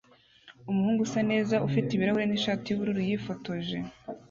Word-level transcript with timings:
Umuhungu 0.69 0.99
usa 1.07 1.21
neza 1.31 1.55
ufite 1.67 1.89
ibirahure 1.91 2.25
nishati 2.27 2.65
yubururu 2.67 3.01
yifotoje 3.07 3.77